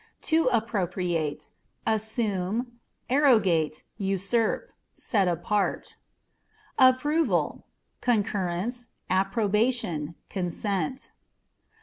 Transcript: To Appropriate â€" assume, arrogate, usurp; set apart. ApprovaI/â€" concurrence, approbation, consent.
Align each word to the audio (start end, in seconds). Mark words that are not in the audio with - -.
To 0.23 0.45
Appropriate 0.47 1.49
â€" 1.85 1.93
assume, 1.93 2.79
arrogate, 3.07 3.83
usurp; 3.99 4.71
set 4.95 5.27
apart. 5.27 5.97
ApprovaI/â€" 6.79 7.61
concurrence, 8.01 8.89
approbation, 9.11 10.15
consent. 10.27 11.11